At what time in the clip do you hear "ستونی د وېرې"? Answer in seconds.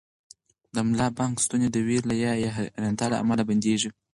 1.45-2.15